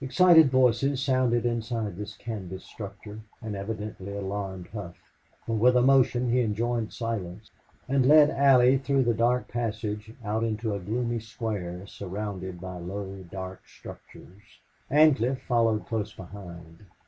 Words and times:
Excited 0.00 0.52
voices 0.52 1.02
sounded 1.02 1.44
inside 1.44 1.96
this 1.96 2.16
canvas 2.16 2.62
structure 2.64 3.18
and 3.42 3.56
evidently 3.56 4.16
alarmed 4.16 4.68
Hough, 4.68 4.94
for 5.44 5.54
with 5.56 5.76
a 5.76 5.82
motion 5.82 6.30
he 6.30 6.42
enjoined 6.42 6.92
silence 6.92 7.50
and 7.88 8.06
led 8.06 8.30
Allie 8.30 8.78
through 8.78 9.02
the 9.02 9.14
dark 9.14 9.48
passage 9.48 10.14
out 10.24 10.44
into 10.44 10.74
a 10.74 10.78
gloomy 10.78 11.18
square 11.18 11.84
surrounded 11.88 12.60
by 12.60 12.76
low, 12.78 13.16
dark 13.32 13.66
structures. 13.66 14.60
Ancliffe 14.88 15.40
followed 15.42 15.86
close 15.88 16.12
behind. 16.14 16.84